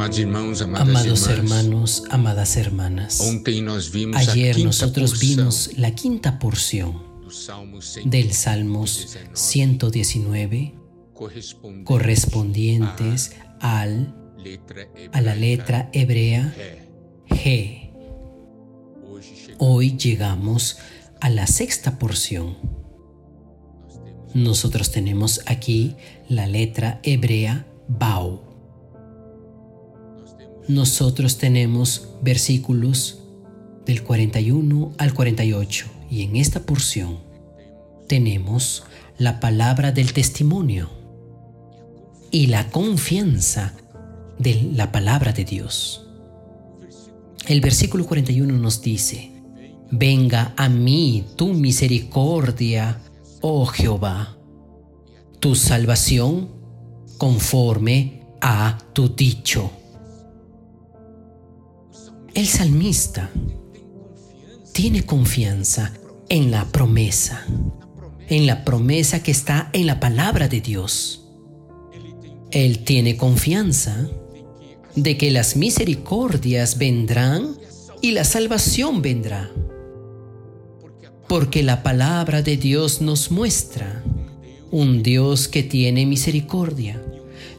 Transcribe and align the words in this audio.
Amados 0.00 1.28
hermanos, 1.28 2.04
amadas 2.08 2.56
hermanas, 2.56 3.20
ayer 4.14 4.58
nosotros 4.64 5.20
vimos 5.20 5.72
la 5.76 5.94
quinta 5.94 6.38
porción 6.38 7.02
del 8.06 8.32
Salmos 8.32 9.18
119 9.34 10.74
correspondientes 11.84 13.36
al, 13.60 14.14
a 15.12 15.20
la 15.20 15.34
letra 15.34 15.90
hebrea 15.92 16.54
G. 17.28 17.90
Hoy 19.58 19.98
llegamos 19.98 20.78
a 21.20 21.28
la 21.28 21.46
sexta 21.46 21.98
porción. 21.98 22.56
Nosotros 24.32 24.92
tenemos 24.92 25.42
aquí 25.44 25.94
la 26.26 26.46
letra 26.46 27.00
hebrea 27.02 27.66
Bau 27.86 28.49
nosotros 30.70 31.38
tenemos 31.38 32.08
versículos 32.22 33.18
del 33.84 34.02
41 34.02 34.92
al 34.98 35.14
48 35.14 35.86
y 36.10 36.22
en 36.22 36.36
esta 36.36 36.60
porción 36.60 37.18
tenemos 38.06 38.84
la 39.18 39.40
palabra 39.40 39.92
del 39.92 40.12
testimonio 40.12 40.88
y 42.30 42.46
la 42.46 42.70
confianza 42.70 43.74
de 44.38 44.70
la 44.74 44.92
palabra 44.92 45.32
de 45.32 45.44
Dios. 45.44 46.06
El 47.46 47.60
versículo 47.60 48.06
41 48.06 48.56
nos 48.56 48.80
dice, 48.80 49.30
Venga 49.90 50.54
a 50.56 50.68
mí 50.68 51.24
tu 51.36 51.52
misericordia, 51.52 53.00
oh 53.40 53.66
Jehová, 53.66 54.36
tu 55.40 55.56
salvación 55.56 56.48
conforme 57.18 58.22
a 58.40 58.78
tu 58.92 59.08
dicho. 59.08 59.72
El 62.34 62.46
salmista 62.46 63.28
tiene 64.72 65.04
confianza 65.04 65.92
en 66.28 66.52
la 66.52 66.64
promesa, 66.64 67.44
en 68.28 68.46
la 68.46 68.64
promesa 68.64 69.20
que 69.22 69.32
está 69.32 69.68
en 69.72 69.88
la 69.88 69.98
palabra 69.98 70.46
de 70.46 70.60
Dios. 70.60 71.26
Él 72.52 72.84
tiene 72.84 73.16
confianza 73.16 74.08
de 74.94 75.18
que 75.18 75.32
las 75.32 75.56
misericordias 75.56 76.78
vendrán 76.78 77.56
y 78.00 78.12
la 78.12 78.22
salvación 78.22 79.02
vendrá. 79.02 79.50
Porque 81.28 81.64
la 81.64 81.82
palabra 81.82 82.42
de 82.42 82.56
Dios 82.56 83.00
nos 83.00 83.32
muestra 83.32 84.04
un 84.70 85.02
Dios 85.02 85.48
que 85.48 85.64
tiene 85.64 86.06
misericordia 86.06 87.02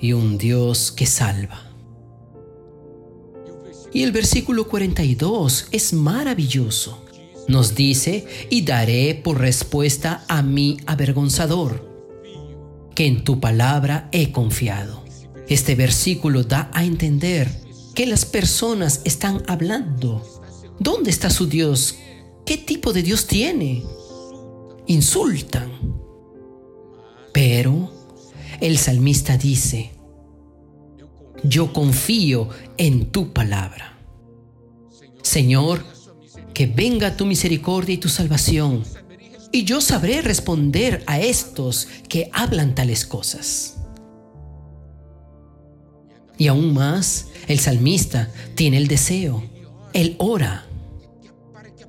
y 0.00 0.12
un 0.12 0.38
Dios 0.38 0.92
que 0.92 1.06
salva. 1.06 1.69
Y 3.92 4.02
el 4.02 4.12
versículo 4.12 4.68
42 4.68 5.66
es 5.72 5.92
maravilloso. 5.92 7.04
Nos 7.48 7.74
dice, 7.74 8.26
y 8.48 8.62
daré 8.62 9.14
por 9.14 9.40
respuesta 9.40 10.24
a 10.28 10.42
mi 10.42 10.76
avergonzador, 10.86 11.88
que 12.94 13.06
en 13.06 13.24
tu 13.24 13.40
palabra 13.40 14.08
he 14.12 14.30
confiado. 14.30 15.04
Este 15.48 15.74
versículo 15.74 16.44
da 16.44 16.70
a 16.72 16.84
entender 16.84 17.50
que 17.94 18.06
las 18.06 18.24
personas 18.24 19.00
están 19.04 19.42
hablando. 19.48 20.22
¿Dónde 20.78 21.10
está 21.10 21.28
su 21.28 21.46
Dios? 21.46 21.96
¿Qué 22.46 22.56
tipo 22.56 22.92
de 22.92 23.02
Dios 23.02 23.26
tiene? 23.26 23.82
Insultan. 24.86 25.72
Pero 27.32 27.92
el 28.60 28.78
salmista 28.78 29.36
dice, 29.36 29.90
yo 31.42 31.72
confío 31.72 32.48
en 32.76 33.10
tu 33.10 33.32
palabra. 33.32 33.98
Señor, 35.22 35.84
que 36.54 36.66
venga 36.66 37.16
tu 37.16 37.26
misericordia 37.26 37.94
y 37.94 37.98
tu 37.98 38.08
salvación, 38.08 38.82
y 39.52 39.64
yo 39.64 39.80
sabré 39.80 40.22
responder 40.22 41.02
a 41.06 41.20
estos 41.20 41.88
que 42.08 42.30
hablan 42.32 42.74
tales 42.74 43.04
cosas. 43.04 43.76
Y 46.38 46.46
aún 46.46 46.72
más, 46.72 47.26
el 47.48 47.58
salmista 47.58 48.30
tiene 48.54 48.78
el 48.78 48.88
deseo, 48.88 49.42
él 49.92 50.14
ora, 50.18 50.66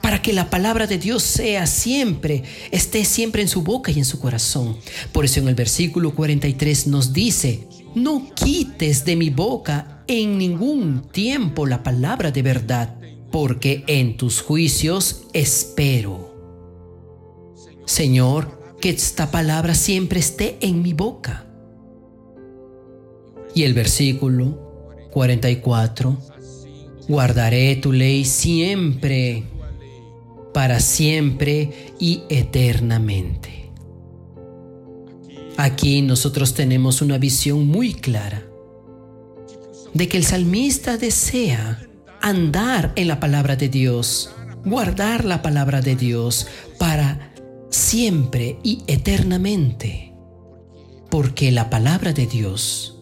para 0.00 0.20
que 0.20 0.32
la 0.32 0.50
palabra 0.50 0.86
de 0.86 0.98
Dios 0.98 1.22
sea 1.22 1.66
siempre, 1.66 2.42
esté 2.72 3.04
siempre 3.04 3.40
en 3.42 3.48
su 3.48 3.62
boca 3.62 3.92
y 3.92 3.98
en 3.98 4.04
su 4.04 4.18
corazón. 4.18 4.76
Por 5.12 5.24
eso 5.24 5.38
en 5.38 5.48
el 5.48 5.54
versículo 5.54 6.14
43 6.14 6.88
nos 6.88 7.12
dice, 7.12 7.68
no 7.94 8.30
quites 8.34 9.04
de 9.04 9.16
mi 9.16 9.30
boca 9.30 10.04
en 10.06 10.38
ningún 10.38 11.02
tiempo 11.10 11.66
la 11.66 11.82
palabra 11.82 12.30
de 12.30 12.42
verdad, 12.42 12.98
porque 13.30 13.84
en 13.86 14.16
tus 14.16 14.40
juicios 14.40 15.24
espero. 15.32 16.32
Señor, 17.86 18.76
que 18.80 18.90
esta 18.90 19.30
palabra 19.30 19.74
siempre 19.74 20.20
esté 20.20 20.58
en 20.60 20.82
mi 20.82 20.92
boca. 20.92 21.46
Y 23.54 23.64
el 23.64 23.74
versículo 23.74 24.72
44, 25.10 26.18
guardaré 27.08 27.76
tu 27.76 27.92
ley 27.92 28.24
siempre, 28.24 29.44
para 30.54 30.80
siempre 30.80 31.94
y 31.98 32.22
eternamente. 32.28 33.61
Aquí 35.56 36.02
nosotros 36.02 36.54
tenemos 36.54 37.02
una 37.02 37.18
visión 37.18 37.66
muy 37.66 37.94
clara 37.94 38.42
de 39.94 40.08
que 40.08 40.16
el 40.16 40.24
salmista 40.24 40.96
desea 40.96 41.86
andar 42.20 42.92
en 42.96 43.08
la 43.08 43.20
palabra 43.20 43.56
de 43.56 43.68
Dios, 43.68 44.30
guardar 44.64 45.24
la 45.24 45.42
palabra 45.42 45.82
de 45.82 45.96
Dios 45.96 46.46
para 46.78 47.34
siempre 47.68 48.58
y 48.62 48.82
eternamente, 48.86 50.14
porque 51.10 51.50
la 51.52 51.68
palabra 51.68 52.12
de 52.12 52.26
Dios 52.26 52.98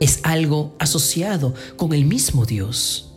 es 0.00 0.20
algo 0.22 0.74
asociado 0.78 1.54
con 1.76 1.92
el 1.92 2.04
mismo 2.04 2.46
Dios. 2.46 3.12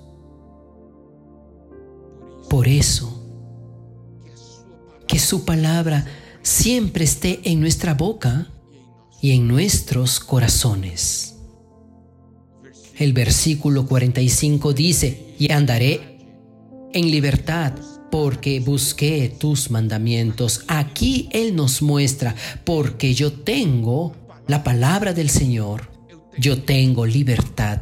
Por 2.49 2.67
eso, 2.67 3.13
que 5.07 5.19
su 5.19 5.45
palabra 5.45 6.05
siempre 6.47 7.03
esté 7.03 7.41
en 7.43 7.59
nuestra 7.59 7.93
boca 7.93 8.47
y 9.21 9.31
en 9.31 9.47
nuestros 9.47 10.21
corazones. 10.21 11.35
El 12.97 13.11
versículo 13.11 13.85
45 13.85 14.71
dice, 14.73 15.35
y 15.37 15.51
andaré 15.51 16.19
en 16.93 17.11
libertad 17.11 17.73
porque 18.09 18.61
busqué 18.61 19.29
tus 19.37 19.69
mandamientos. 19.71 20.63
Aquí 20.67 21.27
Él 21.33 21.53
nos 21.53 21.81
muestra, 21.81 22.33
porque 22.63 23.13
yo 23.13 23.33
tengo 23.33 24.15
la 24.47 24.63
palabra 24.63 25.13
del 25.13 25.29
Señor, 25.29 25.91
yo 26.37 26.63
tengo 26.63 27.05
libertad. 27.05 27.81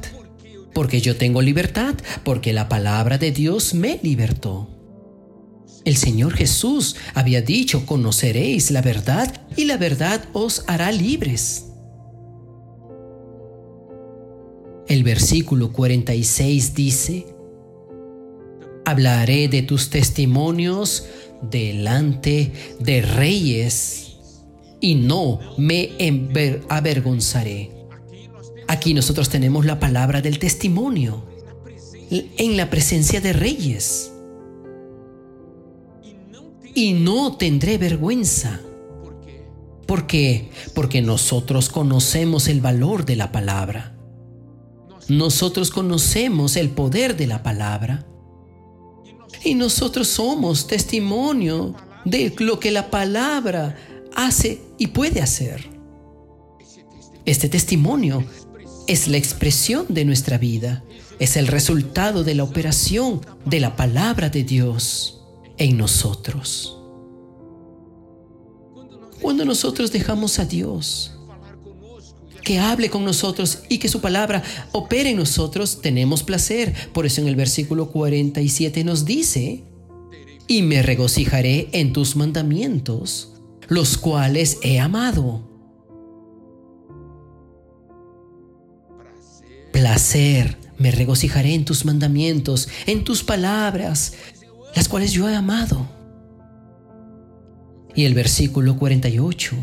Porque 0.74 1.00
yo 1.00 1.16
tengo 1.16 1.42
libertad, 1.42 1.96
porque 2.24 2.52
la 2.52 2.68
palabra 2.68 3.18
de 3.18 3.32
Dios 3.32 3.76
me 3.76 4.00
libertó. 4.02 4.75
El 5.85 5.97
Señor 5.97 6.34
Jesús 6.34 6.96
había 7.13 7.44
dicho, 7.44 7.85
conoceréis 7.85 8.72
la 8.72 8.81
verdad 8.81 9.41
y 9.56 9.66
la 9.66 9.78
verdad 9.78 10.25
os 10.34 10.63
hará 10.66 10.91
libres. 10.91 11.68
El 14.88 15.03
versículo 15.03 15.72
46 15.72 16.73
dice, 16.73 17.28
hablaré 18.84 19.47
de 19.47 19.62
tus 19.62 19.91
testimonios 19.91 21.06
delante 21.44 22.52
de 22.79 23.02
reyes 23.03 24.17
y 24.82 24.96
no 24.96 25.40
me 25.58 25.91
avergonzaré. 26.67 27.72
Aquí 28.67 28.96
nosotros 28.96 29.29
tenemos 29.29 29.66
la 29.66 29.79
palabra 29.79 30.22
del 30.22 30.40
testimonio 30.40 31.26
en 32.09 32.58
la 32.58 32.72
presencia 32.72 33.22
de 33.22 33.34
reyes 33.34 34.11
y 36.75 36.93
no 36.93 37.37
tendré 37.37 37.79
vergüenza. 37.79 38.59
¿Por 39.87 40.05
qué? 40.05 40.51
Porque 40.75 41.01
nosotros 41.01 41.69
conocemos 41.69 42.47
el 42.47 42.59
valor 42.59 43.05
de 43.05 43.16
la 43.16 43.31
palabra. 43.31 43.95
Nosotros 45.07 45.72
conocemos 45.72 46.57
el 46.57 46.69
poder 46.69 47.16
de 47.16 47.27
la 47.27 47.41
palabra. 47.43 48.05
Y 49.43 49.55
nosotros 49.55 50.07
somos 50.07 50.67
testimonio 50.67 51.75
de 52.03 52.33
lo 52.39 52.59
que 52.59 52.72
la 52.72 52.91
palabra 52.91 53.77
hace 54.16 54.61
y 54.77 54.87
puede 54.87 55.22
hacer. 55.22 55.69
Este 57.25 57.47
testimonio 57.47 58.23
es 58.87 59.07
la 59.07 59.17
expresión 59.17 59.85
de 59.89 60.03
nuestra 60.03 60.37
vida, 60.37 60.83
es 61.19 61.37
el 61.37 61.47
resultado 61.47 62.23
de 62.23 62.35
la 62.35 62.43
operación 62.43 63.22
de 63.45 63.59
la 63.59 63.75
palabra 63.75 64.29
de 64.29 64.43
Dios 64.43 65.24
en 65.57 65.78
nosotros. 65.78 66.78
Cuando 69.22 69.46
nosotros 69.46 69.91
dejamos 69.91 70.40
a 70.40 70.46
Dios 70.46 71.11
que 72.43 72.59
hable 72.59 72.91
con 72.91 73.03
nosotros 73.03 73.63
y 73.69 73.79
que 73.79 73.90
su 73.90 73.99
palabra 73.99 74.43
opere 74.72 75.09
en 75.09 75.17
nosotros, 75.17 75.81
tenemos 75.81 76.22
placer. 76.22 76.73
Por 76.93 77.05
eso 77.05 77.22
en 77.22 77.28
el 77.28 77.35
versículo 77.35 77.90
47 77.90 78.84
nos 78.84 79.03
dice, 79.03 79.63
y 80.47 80.61
me 80.61 80.84
regocijaré 80.84 81.69
en 81.72 81.91
tus 81.91 82.16
mandamientos, 82.16 83.34
los 83.67 83.97
cuales 83.97 84.59
he 84.61 84.79
amado. 84.79 85.49
Placer, 89.72 90.58
me 90.78 90.91
regocijaré 90.91 91.53
en 91.55 91.66
tus 91.66 91.84
mandamientos, 91.84 92.69
en 92.85 93.03
tus 93.03 93.23
palabras, 93.23 94.13
las 94.75 94.89
cuales 94.89 95.13
yo 95.13 95.29
he 95.29 95.35
amado. 95.35 95.87
Y 97.95 98.03
el 98.03 98.13
versículo 98.13 98.77
48. 98.77 99.55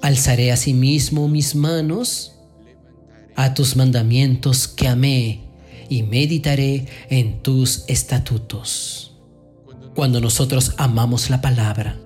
Alzaré 0.00 0.52
asimismo 0.52 1.28
mis 1.28 1.56
manos 1.56 2.36
a 3.34 3.52
tus 3.54 3.76
mandamientos 3.76 4.68
que 4.68 4.86
amé 4.86 5.48
y 5.88 6.04
meditaré 6.04 6.86
en 7.10 7.42
tus 7.42 7.84
estatutos. 7.88 9.16
Cuando 9.94 10.20
nosotros 10.20 10.74
amamos 10.76 11.28
la 11.28 11.40
palabra, 11.40 11.98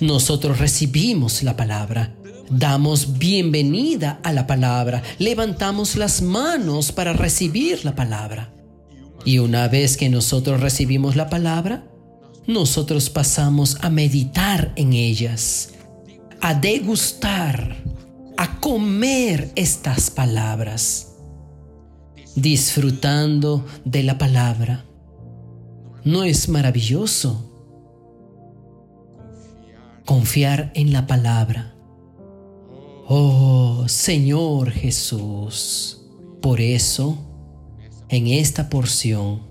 nosotros 0.00 0.58
recibimos 0.58 1.42
la 1.42 1.54
palabra, 1.56 2.14
damos 2.48 3.18
bienvenida 3.18 4.20
a 4.22 4.32
la 4.32 4.46
palabra, 4.46 5.02
levantamos 5.18 5.96
las 5.96 6.22
manos 6.22 6.92
para 6.92 7.12
recibir 7.12 7.84
la 7.84 7.94
palabra. 7.94 8.54
Y 9.24 9.38
una 9.38 9.68
vez 9.68 9.96
que 9.96 10.08
nosotros 10.08 10.60
recibimos 10.60 11.16
la 11.16 11.30
palabra, 11.30 11.84
nosotros 12.46 13.08
pasamos 13.08 13.78
a 13.80 13.88
meditar 13.88 14.72
en 14.76 14.92
ellas, 14.92 15.70
a 16.40 16.54
degustar, 16.54 17.76
a 18.36 18.60
comer 18.60 19.50
estas 19.56 20.10
palabras, 20.10 21.16
disfrutando 22.34 23.64
de 23.84 24.02
la 24.02 24.18
palabra. 24.18 24.84
¿No 26.04 26.22
es 26.22 26.50
maravilloso? 26.50 27.50
Confiar 30.04 30.70
en 30.74 30.92
la 30.92 31.06
palabra. 31.06 31.74
Oh 33.06 33.84
Señor 33.86 34.70
Jesús, 34.70 36.02
por 36.42 36.60
eso, 36.60 37.33
en 38.14 38.28
esta 38.28 38.70
porción, 38.70 39.42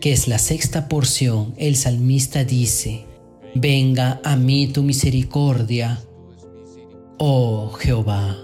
que 0.00 0.12
es 0.12 0.26
la 0.26 0.38
sexta 0.38 0.88
porción, 0.88 1.54
el 1.56 1.76
salmista 1.76 2.44
dice, 2.44 3.06
Venga 3.54 4.20
a 4.24 4.36
mí 4.36 4.66
tu 4.68 4.82
misericordia, 4.82 6.02
oh 7.18 7.70
Jehová, 7.78 8.36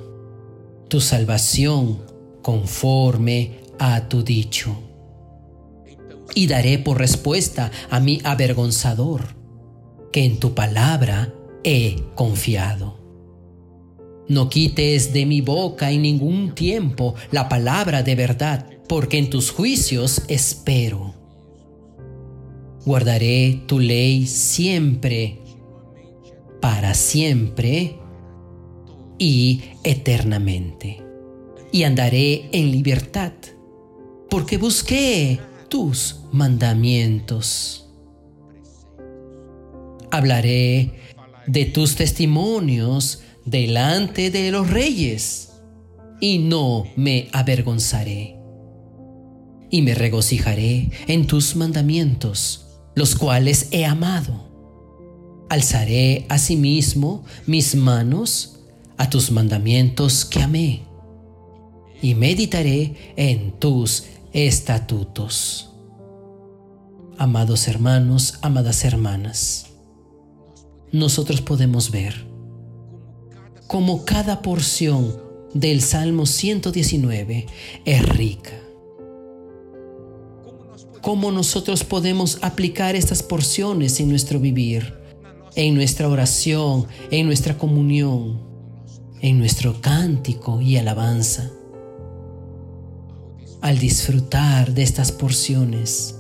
tu 0.89 1.01
salvación 1.01 2.03
conforme 2.43 3.59
a 3.79 4.09
tu 4.09 4.23
dicho. 4.23 4.77
Y 6.35 6.47
daré 6.47 6.79
por 6.79 6.99
respuesta 6.99 7.71
a 7.91 8.01
mi 8.01 8.21
avergonzador, 8.25 9.37
que 10.13 10.25
en 10.25 10.39
tu 10.39 10.55
palabra 10.55 11.35
he 11.65 11.97
confiado. 12.15 12.99
No 14.29 14.49
quites 14.49 15.13
de 15.13 15.27
mi 15.27 15.41
boca 15.41 15.91
en 15.91 16.03
ningún 16.03 16.55
tiempo 16.55 17.15
la 17.31 17.49
palabra 17.49 18.03
de 18.03 18.15
verdad, 18.15 18.74
porque 18.89 19.19
en 19.19 19.31
tus 19.31 19.51
juicios 19.51 20.23
espero. 20.29 21.15
Guardaré 22.85 23.63
tu 23.67 23.81
ley 23.81 24.27
siempre, 24.27 25.41
para 26.61 26.95
siempre 26.95 27.99
y 29.19 29.63
eternamente. 29.83 31.03
Y 31.73 31.85
andaré 31.85 32.49
en 32.53 32.71
libertad, 32.71 33.33
porque 34.31 34.59
busqué 34.59 35.41
tus 35.69 36.21
mandamientos. 36.31 37.89
Hablaré 40.11 40.93
de 41.47 41.65
tus 41.65 41.97
testimonios 41.97 43.23
delante 43.45 44.31
de 44.31 44.51
los 44.53 44.71
reyes, 44.71 45.53
y 46.21 46.39
no 46.39 46.85
me 46.97 47.29
avergonzaré. 47.33 48.34
Y 49.75 49.83
me 49.83 49.97
regocijaré 49.97 50.93
en 51.09 51.27
tus 51.27 51.57
mandamientos 51.57 52.65
los 52.95 53.17
cuales 53.17 53.67
he 53.73 53.85
amado. 53.85 54.45
Alzaré 55.49 56.27
asimismo 56.29 57.25
mis 57.45 57.75
manos 57.75 58.61
a 58.99 59.11
tus 59.11 59.33
mandamientos 59.33 60.25
que 60.25 60.41
amé, 60.41 60.83
y 62.01 62.15
meditaré 62.15 62.95
en 63.17 63.51
tus 63.59 64.05
estatutos. 64.33 65.71
Amados 67.19 67.67
hermanos, 67.67 68.39
amadas 68.43 68.85
hermanas, 68.85 69.67
nosotros 70.93 71.41
podemos 71.41 71.91
ver 71.91 72.15
cómo 73.67 74.05
cada 74.05 74.41
porción 74.41 75.21
del 75.53 75.83
Salmo 75.83 76.27
119 76.27 77.47
es 77.85 78.09
rica 78.09 78.53
cómo 81.05 81.31
nosotros 81.31 81.85
podemos 81.85 82.39
aplicar 82.41 82.97
estas 82.97 83.23
porciones 83.23 84.01
en 84.01 84.09
nuestro 84.09 84.41
vivir, 84.41 84.95
en 85.55 85.75
nuestra 85.75 86.09
oración, 86.09 86.87
en 87.11 87.27
nuestra 87.27 87.59
comunión, 87.59 88.41
en 89.21 89.39
nuestro 89.39 89.83
cántico 89.83 90.63
y 90.63 90.79
alabanza. 90.79 91.51
Al 93.61 93.79
disfrutar 93.79 94.73
de 94.73 94.83
estas 94.83 95.13
porciones, 95.13 96.15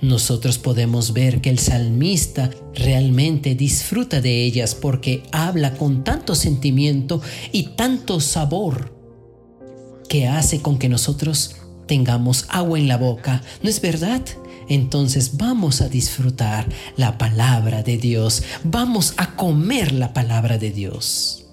nosotros 0.00 0.58
podemos 0.58 1.12
ver 1.12 1.40
que 1.40 1.50
el 1.50 1.58
salmista 1.58 2.50
realmente 2.72 3.56
disfruta 3.56 4.20
de 4.20 4.44
ellas 4.44 4.76
porque 4.76 5.24
habla 5.32 5.74
con 5.74 6.04
tanto 6.04 6.36
sentimiento 6.36 7.20
y 7.50 7.64
tanto 7.74 8.20
sabor 8.20 8.94
que 10.08 10.28
hace 10.28 10.62
con 10.62 10.78
que 10.78 10.88
nosotros 10.88 11.56
tengamos 11.86 12.46
agua 12.48 12.78
en 12.78 12.88
la 12.88 12.96
boca, 12.96 13.42
¿no 13.62 13.68
es 13.68 13.80
verdad? 13.80 14.22
Entonces 14.68 15.36
vamos 15.36 15.80
a 15.80 15.88
disfrutar 15.88 16.66
la 16.96 17.18
palabra 17.18 17.82
de 17.82 17.96
Dios, 17.96 18.42
vamos 18.64 19.14
a 19.16 19.36
comer 19.36 19.92
la 19.92 20.12
palabra 20.12 20.58
de 20.58 20.72
Dios. 20.72 21.45